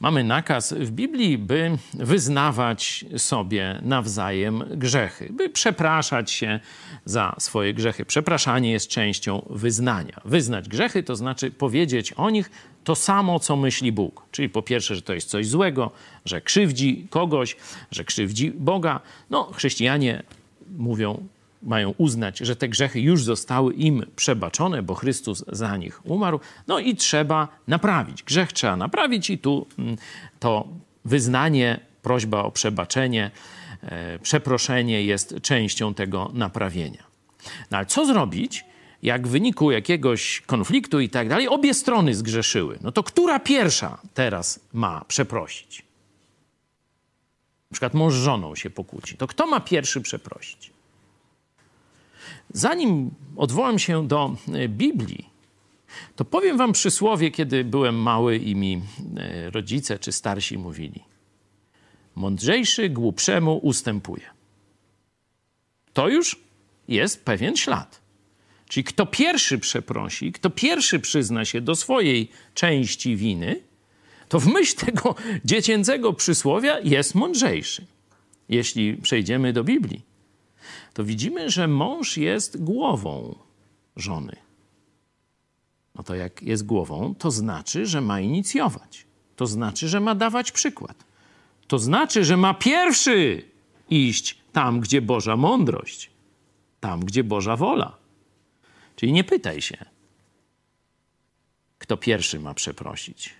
[0.00, 6.60] Mamy nakaz w Biblii, by wyznawać sobie nawzajem grzechy, by przepraszać się
[7.04, 8.04] za swoje grzechy.
[8.04, 10.20] Przepraszanie jest częścią wyznania.
[10.24, 12.50] Wyznać grzechy to znaczy powiedzieć o nich
[12.84, 14.22] to samo, co myśli Bóg.
[14.30, 15.90] Czyli po pierwsze, że to jest coś złego,
[16.24, 17.56] że krzywdzi kogoś,
[17.90, 19.00] że krzywdzi Boga.
[19.30, 20.22] No, chrześcijanie
[20.76, 21.26] mówią,
[21.62, 26.40] mają uznać, że te grzechy już zostały im przebaczone, bo Chrystus za nich umarł.
[26.66, 28.22] No i trzeba naprawić.
[28.22, 29.96] Grzech trzeba naprawić, i tu mm,
[30.40, 30.68] to
[31.04, 33.30] wyznanie, prośba o przebaczenie,
[33.82, 37.02] e, przeproszenie jest częścią tego naprawienia.
[37.70, 38.64] No ale co zrobić,
[39.02, 42.78] jak w wyniku jakiegoś konfliktu i tak dalej obie strony zgrzeszyły?
[42.80, 45.82] No to która pierwsza teraz ma przeprosić?
[47.70, 49.16] Na przykład mąż z żoną się pokłóci.
[49.16, 50.77] To kto ma pierwszy przeprosić?
[52.52, 55.28] Zanim odwołam się do e, Biblii,
[56.16, 58.82] to powiem wam przysłowie, kiedy byłem mały i mi
[59.16, 61.04] e, rodzice czy starsi mówili.
[62.14, 64.24] Mądrzejszy głupszemu ustępuje.
[65.92, 66.40] To już
[66.88, 68.00] jest pewien ślad.
[68.68, 73.60] Czyli kto pierwszy przeprosi, kto pierwszy przyzna się do swojej części winy,
[74.28, 77.86] to w myśl tego dziecięcego przysłowia jest mądrzejszy.
[78.48, 80.02] Jeśli przejdziemy do Biblii,
[80.94, 83.38] to widzimy, że mąż jest głową
[83.96, 84.36] żony.
[85.94, 89.06] No to jak jest głową, to znaczy, że ma inicjować.
[89.36, 91.04] To znaczy, że ma dawać przykład.
[91.66, 93.42] To znaczy, że ma pierwszy
[93.90, 96.10] iść tam, gdzie Boża mądrość,
[96.80, 97.96] tam, gdzie Boża wola.
[98.96, 99.76] Czyli nie pytaj się,
[101.78, 103.34] kto pierwszy ma przeprosić.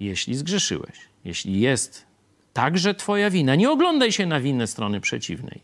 [0.00, 2.06] Jeśli zgrzeszyłeś, jeśli jest
[2.52, 5.60] także Twoja wina, nie oglądaj się na winę strony przeciwnej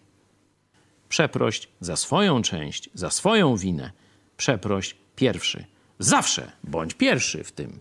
[1.12, 3.92] przeprość za swoją część, za swoją winę.
[4.36, 5.64] Przeproś pierwszy.
[5.98, 7.80] Zawsze bądź pierwszy w tym.